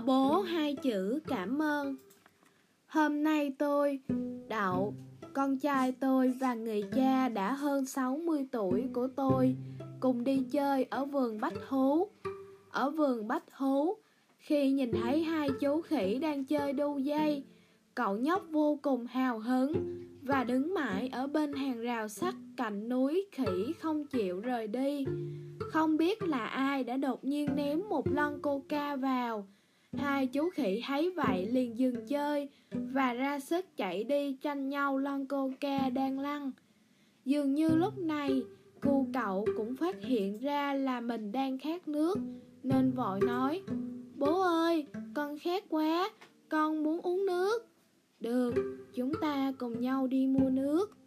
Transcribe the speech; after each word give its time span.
bố 0.00 0.40
hai 0.40 0.74
chữ 0.74 1.20
cảm 1.26 1.62
ơn. 1.62 1.96
Hôm 2.86 3.22
nay 3.22 3.52
tôi, 3.58 4.00
Đậu, 4.48 4.94
con 5.32 5.58
trai 5.58 5.92
tôi 5.92 6.32
và 6.40 6.54
người 6.54 6.82
cha 6.94 7.28
đã 7.28 7.52
hơn 7.52 7.86
60 7.86 8.46
tuổi 8.52 8.88
của 8.92 9.08
tôi 9.16 9.56
cùng 10.00 10.24
đi 10.24 10.42
chơi 10.52 10.86
ở 10.90 11.04
vườn 11.04 11.40
Bách 11.40 11.54
Thú. 11.68 12.08
Ở 12.70 12.90
vườn 12.90 13.28
Bách 13.28 13.44
Thú, 13.56 13.96
khi 14.38 14.70
nhìn 14.70 14.92
thấy 14.92 15.22
hai 15.22 15.48
chú 15.60 15.80
khỉ 15.80 16.18
đang 16.18 16.44
chơi 16.44 16.72
đu 16.72 16.98
dây, 16.98 17.44
cậu 17.94 18.16
nhóc 18.16 18.46
vô 18.50 18.78
cùng 18.82 19.06
hào 19.06 19.38
hứng 19.38 19.72
và 20.22 20.44
đứng 20.44 20.74
mãi 20.74 21.08
ở 21.12 21.26
bên 21.26 21.52
hàng 21.52 21.80
rào 21.80 22.08
sắt 22.08 22.34
cạnh 22.56 22.88
núi 22.88 23.26
khỉ 23.32 23.72
không 23.80 24.06
chịu 24.06 24.40
rời 24.40 24.66
đi. 24.66 25.04
Không 25.58 25.96
biết 25.96 26.22
là 26.22 26.46
ai 26.46 26.84
đã 26.84 26.96
đột 26.96 27.24
nhiên 27.24 27.48
ném 27.56 27.80
một 27.88 28.08
lon 28.08 28.42
coca 28.42 28.96
vào. 28.96 29.46
Hai 29.96 30.26
chú 30.26 30.50
khỉ 30.50 30.82
thấy 30.86 31.10
vậy 31.10 31.46
liền 31.46 31.78
dừng 31.78 32.06
chơi 32.06 32.48
và 32.70 33.14
ra 33.14 33.40
sức 33.40 33.76
chạy 33.76 34.04
đi 34.04 34.36
tranh 34.42 34.68
nhau 34.68 34.98
lon 34.98 35.26
ca 35.60 35.90
đang 35.90 36.18
lăn. 36.18 36.50
Dường 37.24 37.54
như 37.54 37.68
lúc 37.68 37.98
này, 37.98 38.42
cu 38.80 39.06
cậu 39.14 39.46
cũng 39.56 39.76
phát 39.76 40.02
hiện 40.02 40.38
ra 40.38 40.74
là 40.74 41.00
mình 41.00 41.32
đang 41.32 41.58
khát 41.58 41.88
nước, 41.88 42.18
nên 42.62 42.90
vội 42.90 43.20
nói, 43.26 43.62
Bố 44.18 44.40
ơi, 44.40 44.86
con 45.14 45.38
khát 45.38 45.64
quá, 45.68 46.10
con 46.48 46.82
muốn 46.82 47.00
uống 47.02 47.26
nước. 47.26 47.66
Được, 48.20 48.54
chúng 48.94 49.12
ta 49.20 49.52
cùng 49.58 49.80
nhau 49.80 50.06
đi 50.06 50.26
mua 50.26 50.50
nước. 50.50 50.98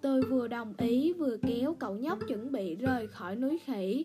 Tôi 0.00 0.22
vừa 0.22 0.48
đồng 0.48 0.74
ý 0.78 1.12
vừa 1.12 1.36
kéo 1.36 1.76
cậu 1.78 1.94
nhóc 1.94 2.18
chuẩn 2.28 2.52
bị 2.52 2.74
rời 2.74 3.06
khỏi 3.06 3.36
núi 3.36 3.58
khỉ. 3.58 4.04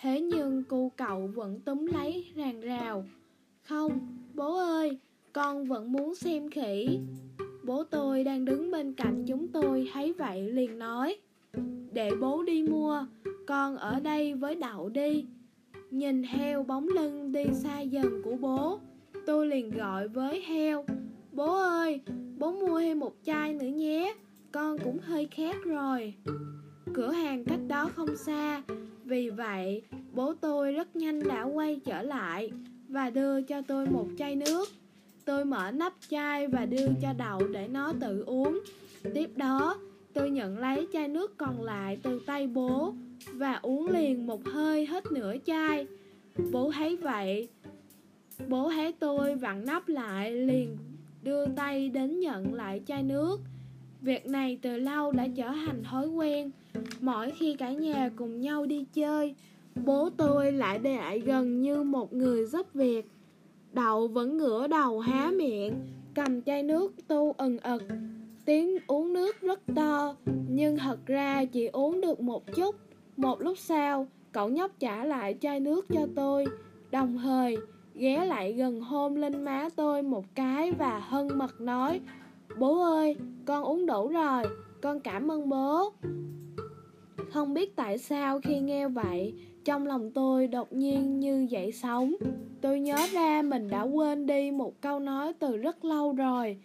Thế 0.00 0.20
nhưng 0.20 0.62
cô 0.68 0.92
cậu 0.96 1.26
vẫn 1.34 1.60
túm 1.60 1.86
lấy 1.86 2.32
ràng 2.34 2.60
rà 2.62 2.87
không, 3.68 3.98
bố 4.34 4.56
ơi, 4.56 4.98
con 5.32 5.64
vẫn 5.64 5.92
muốn 5.92 6.14
xem 6.14 6.50
khỉ. 6.50 6.98
Bố 7.64 7.84
tôi 7.84 8.24
đang 8.24 8.44
đứng 8.44 8.70
bên 8.70 8.92
cạnh 8.92 9.24
chúng 9.26 9.48
tôi 9.48 9.88
thấy 9.92 10.12
vậy 10.12 10.50
liền 10.50 10.78
nói. 10.78 11.16
Để 11.92 12.10
bố 12.20 12.42
đi 12.42 12.62
mua, 12.62 13.06
con 13.46 13.76
ở 13.76 14.00
đây 14.00 14.34
với 14.34 14.54
đậu 14.54 14.88
đi. 14.88 15.26
Nhìn 15.90 16.22
heo 16.22 16.62
bóng 16.62 16.88
lưng 16.88 17.32
đi 17.32 17.44
xa 17.52 17.80
dần 17.80 18.22
của 18.24 18.36
bố, 18.40 18.78
tôi 19.26 19.46
liền 19.46 19.70
gọi 19.70 20.08
với 20.08 20.42
heo. 20.42 20.84
Bố 21.32 21.56
ơi, 21.56 22.00
bố 22.38 22.52
mua 22.52 22.80
thêm 22.80 22.98
một 22.98 23.14
chai 23.24 23.54
nữa 23.54 23.66
nhé 23.66 24.14
Con 24.52 24.78
cũng 24.78 24.98
hơi 24.98 25.28
khát 25.30 25.56
rồi 25.64 26.14
Cửa 26.94 27.10
hàng 27.10 27.44
cách 27.44 27.60
đó 27.68 27.90
không 27.94 28.16
xa 28.16 28.62
Vì 29.04 29.30
vậy, 29.30 29.82
bố 30.14 30.34
tôi 30.34 30.72
rất 30.72 30.96
nhanh 30.96 31.28
đã 31.28 31.42
quay 31.42 31.80
trở 31.84 32.02
lại 32.02 32.50
và 32.88 33.10
đưa 33.10 33.42
cho 33.42 33.62
tôi 33.62 33.86
một 33.86 34.06
chai 34.18 34.36
nước 34.36 34.68
Tôi 35.24 35.44
mở 35.44 35.70
nắp 35.70 35.92
chai 36.08 36.46
và 36.46 36.66
đưa 36.66 36.86
cho 37.02 37.12
đậu 37.18 37.48
để 37.48 37.68
nó 37.68 37.92
tự 38.00 38.22
uống 38.26 38.60
Tiếp 39.14 39.30
đó, 39.36 39.78
tôi 40.12 40.30
nhận 40.30 40.58
lấy 40.58 40.86
chai 40.92 41.08
nước 41.08 41.38
còn 41.38 41.62
lại 41.62 41.98
từ 42.02 42.20
tay 42.26 42.46
bố 42.46 42.94
Và 43.32 43.54
uống 43.54 43.88
liền 43.90 44.26
một 44.26 44.44
hơi 44.44 44.86
hết 44.86 45.12
nửa 45.12 45.34
chai 45.46 45.86
Bố 46.52 46.70
thấy 46.72 46.96
vậy 46.96 47.48
Bố 48.48 48.70
thấy 48.70 48.92
tôi 48.92 49.34
vặn 49.34 49.64
nắp 49.64 49.88
lại 49.88 50.32
liền 50.32 50.76
đưa 51.22 51.46
tay 51.46 51.88
đến 51.88 52.20
nhận 52.20 52.54
lại 52.54 52.80
chai 52.86 53.02
nước. 53.02 53.40
Việc 54.00 54.26
này 54.26 54.58
từ 54.62 54.76
lâu 54.76 55.12
đã 55.12 55.28
trở 55.36 55.48
thành 55.48 55.84
thói 55.84 56.08
quen. 56.08 56.50
Mỗi 57.00 57.30
khi 57.38 57.54
cả 57.54 57.72
nhà 57.72 58.10
cùng 58.16 58.40
nhau 58.40 58.66
đi 58.66 58.84
chơi, 58.92 59.34
bố 59.84 60.10
tôi 60.16 60.52
lại 60.52 60.80
lại 60.82 61.20
gần 61.20 61.62
như 61.62 61.82
một 61.82 62.12
người 62.12 62.44
giúp 62.44 62.74
việc. 62.74 63.10
Đậu 63.72 64.08
vẫn 64.08 64.38
ngửa 64.38 64.66
đầu 64.66 65.00
há 65.00 65.30
miệng, 65.30 65.74
cầm 66.14 66.42
chai 66.42 66.62
nước 66.62 66.92
tu 67.08 67.32
ừng 67.32 67.58
ực. 67.58 67.82
Tiếng 68.44 68.78
uống 68.86 69.12
nước 69.12 69.40
rất 69.40 69.60
to, 69.74 70.14
nhưng 70.48 70.76
thật 70.76 71.06
ra 71.06 71.44
chỉ 71.44 71.66
uống 71.66 72.00
được 72.00 72.20
một 72.20 72.54
chút. 72.54 72.74
Một 73.16 73.40
lúc 73.40 73.58
sau, 73.58 74.06
cậu 74.32 74.48
nhóc 74.48 74.70
trả 74.78 75.04
lại 75.04 75.36
chai 75.40 75.60
nước 75.60 75.86
cho 75.88 76.06
tôi, 76.16 76.46
đồng 76.90 77.18
thời 77.18 77.56
ghé 77.94 78.24
lại 78.24 78.52
gần 78.52 78.80
hôn 78.80 79.16
lên 79.16 79.44
má 79.44 79.68
tôi 79.76 80.02
một 80.02 80.24
cái 80.34 80.72
và 80.72 80.98
hân 80.98 81.38
mật 81.38 81.60
nói 81.60 82.00
Bố 82.56 82.82
ơi, 82.82 83.16
con 83.44 83.64
uống 83.64 83.86
đủ 83.86 84.08
rồi, 84.08 84.42
con 84.82 85.00
cảm 85.00 85.30
ơn 85.30 85.48
bố 85.48 85.92
không 87.32 87.54
biết 87.54 87.76
tại 87.76 87.98
sao 87.98 88.40
khi 88.40 88.60
nghe 88.60 88.88
vậy, 88.88 89.34
trong 89.64 89.86
lòng 89.86 90.10
tôi 90.10 90.46
đột 90.46 90.72
nhiên 90.72 91.20
như 91.20 91.46
dậy 91.50 91.72
sóng. 91.72 92.14
Tôi 92.60 92.80
nhớ 92.80 92.96
ra 93.12 93.42
mình 93.42 93.68
đã 93.70 93.82
quên 93.82 94.26
đi 94.26 94.50
một 94.50 94.80
câu 94.80 95.00
nói 95.00 95.32
từ 95.32 95.56
rất 95.56 95.84
lâu 95.84 96.12
rồi. 96.12 96.56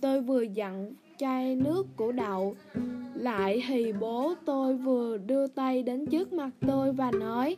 Tôi 0.00 0.20
vừa 0.20 0.42
dặn 0.42 0.92
chai 1.18 1.56
nước 1.56 1.86
của 1.96 2.12
đậu 2.12 2.54
Lại 3.14 3.62
thì 3.68 3.92
bố 3.92 4.34
tôi 4.44 4.74
vừa 4.74 5.16
đưa 5.16 5.46
tay 5.46 5.82
đến 5.82 6.06
trước 6.06 6.32
mặt 6.32 6.50
tôi 6.66 6.92
và 6.92 7.10
nói 7.10 7.56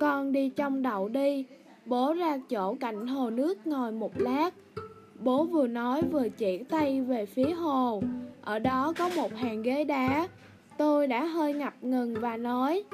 Con 0.00 0.32
đi 0.32 0.48
trong 0.48 0.82
đậu 0.82 1.08
đi. 1.08 1.44
Bố 1.86 2.14
ra 2.14 2.38
chỗ 2.48 2.74
cạnh 2.74 3.06
hồ 3.06 3.30
nước 3.30 3.66
ngồi 3.66 3.92
một 3.92 4.20
lát. 4.20 4.54
Bố 5.20 5.44
vừa 5.44 5.66
nói 5.66 6.02
vừa 6.02 6.28
chỉ 6.28 6.58
tay 6.58 7.00
về 7.00 7.26
phía 7.26 7.50
hồ. 7.50 8.02
Ở 8.42 8.58
đó 8.58 8.92
có 8.98 9.10
một 9.16 9.34
hàng 9.34 9.62
ghế 9.62 9.84
đá. 9.84 10.28
Tôi 10.78 11.06
đã 11.06 11.24
hơi 11.24 11.52
ngập 11.52 11.74
ngừng 11.82 12.14
và 12.20 12.36
nói 12.36 12.84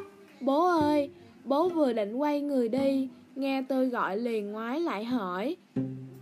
Bố 0.41 0.69
ơi, 0.69 1.11
bố 1.45 1.69
vừa 1.69 1.93
định 1.93 2.15
quay 2.15 2.41
người 2.41 2.69
đi 2.69 3.09
Nghe 3.35 3.63
tôi 3.69 3.87
gọi 3.87 4.17
liền 4.17 4.53
ngoái 4.53 4.81
lại 4.81 5.05
hỏi 5.05 5.57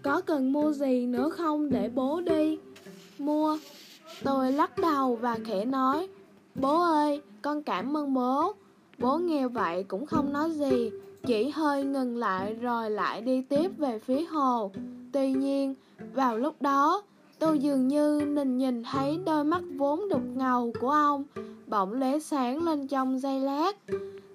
Có 0.02 0.20
cần 0.20 0.52
mua 0.52 0.72
gì 0.72 1.06
nữa 1.06 1.30
không 1.30 1.70
để 1.70 1.90
bố 1.94 2.20
đi? 2.20 2.58
Mua. 3.18 3.58
Tôi 4.24 4.52
lắc 4.52 4.78
đầu 4.78 5.16
và 5.16 5.38
khẽ 5.44 5.64
nói 5.64 6.08
Bố 6.60 6.80
ơi, 6.80 7.22
con 7.42 7.62
cảm 7.62 7.96
ơn 7.96 8.14
bố. 8.14 8.52
Bố 8.98 9.18
nghe 9.18 9.48
vậy 9.48 9.84
cũng 9.88 10.06
không 10.06 10.32
nói 10.32 10.50
gì 10.50 10.90
chỉ 11.26 11.48
hơi 11.48 11.84
ngừng 11.84 12.16
lại 12.16 12.54
rồi 12.54 12.90
lại 12.90 13.20
đi 13.20 13.42
tiếp 13.42 13.70
về 13.78 13.98
phía 13.98 14.24
hồ. 14.24 14.70
Tuy 15.12 15.32
nhiên, 15.32 15.74
vào 16.14 16.38
lúc 16.38 16.62
đó, 16.62 17.02
tôi 17.38 17.58
dường 17.58 17.88
như 17.88 18.18
nhìn 18.18 18.58
nhìn 18.58 18.82
thấy 18.82 19.18
đôi 19.26 19.44
mắt 19.44 19.62
vốn 19.76 20.08
đục 20.08 20.22
ngầu 20.34 20.72
của 20.80 20.90
ông 20.90 21.24
bỗng 21.66 21.92
lóe 21.92 22.18
sáng 22.18 22.64
lên 22.64 22.86
trong 22.86 23.18
giây 23.18 23.40
lát. 23.40 23.76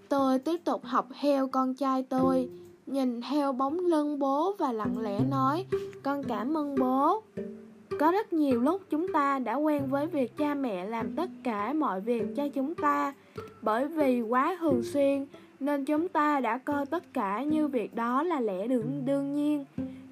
Tôi 0.09 0.39
tiếp 0.39 0.57
tục 0.63 0.81
học 0.83 1.07
theo 1.21 1.47
con 1.47 1.73
trai 1.73 2.03
tôi, 2.03 2.49
nhìn 2.85 3.21
theo 3.21 3.53
bóng 3.53 3.79
lưng 3.79 4.19
bố 4.19 4.55
và 4.59 4.71
lặng 4.71 4.99
lẽ 4.99 5.19
nói, 5.31 5.65
con 6.03 6.23
cảm 6.23 6.57
ơn 6.57 6.75
bố. 6.75 7.23
Có 7.99 8.11
rất 8.11 8.33
nhiều 8.33 8.61
lúc 8.61 8.81
chúng 8.89 9.13
ta 9.13 9.39
đã 9.39 9.55
quen 9.55 9.87
với 9.89 10.07
việc 10.07 10.37
cha 10.37 10.53
mẹ 10.53 10.85
làm 10.85 11.15
tất 11.15 11.29
cả 11.43 11.73
mọi 11.73 12.01
việc 12.01 12.23
cho 12.35 12.47
chúng 12.47 12.75
ta, 12.75 13.13
bởi 13.61 13.87
vì 13.87 14.21
quá 14.21 14.57
thường 14.59 14.83
xuyên 14.83 15.25
nên 15.65 15.85
chúng 15.85 16.07
ta 16.09 16.39
đã 16.39 16.57
coi 16.57 16.85
tất 16.85 17.13
cả 17.13 17.43
như 17.43 17.67
việc 17.67 17.95
đó 17.95 18.23
là 18.23 18.39
lẽ 18.39 18.67
đương, 18.67 19.01
đương 19.05 19.33
nhiên. 19.33 19.65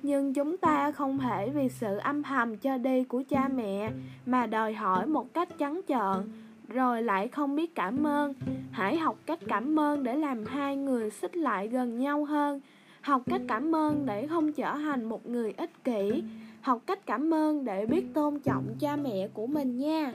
Nhưng 0.03 0.33
chúng 0.33 0.57
ta 0.57 0.91
không 0.91 1.17
thể 1.17 1.49
vì 1.49 1.69
sự 1.69 1.97
âm 1.97 2.23
thầm 2.23 2.57
cho 2.57 2.77
đi 2.77 3.03
của 3.03 3.23
cha 3.29 3.47
mẹ 3.55 3.91
mà 4.25 4.47
đòi 4.47 4.73
hỏi 4.73 5.05
một 5.05 5.33
cách 5.33 5.49
trắng 5.57 5.81
trợn. 5.87 6.31
Rồi 6.67 7.03
lại 7.03 7.27
không 7.27 7.55
biết 7.55 7.75
cảm 7.75 8.07
ơn. 8.07 8.33
Hãy 8.71 8.97
học 8.97 9.17
cách 9.25 9.39
cảm 9.47 9.79
ơn 9.79 10.03
để 10.03 10.15
làm 10.15 10.45
hai 10.45 10.75
người 10.75 11.09
xích 11.09 11.37
lại 11.37 11.67
gần 11.67 11.99
nhau 11.99 12.25
hơn. 12.25 12.59
Học 13.01 13.21
cách 13.29 13.41
cảm 13.47 13.75
ơn 13.75 14.05
để 14.05 14.27
không 14.27 14.53
trở 14.53 14.73
thành 14.73 15.03
một 15.03 15.29
người 15.29 15.53
ích 15.57 15.83
kỷ. 15.83 16.23
Học 16.61 16.81
cách 16.85 17.05
cảm 17.05 17.33
ơn 17.33 17.65
để 17.65 17.85
biết 17.85 18.13
tôn 18.13 18.39
trọng 18.39 18.65
cha 18.79 18.95
mẹ 18.95 19.27
của 19.33 19.47
mình 19.47 19.77
nha. 19.77 20.13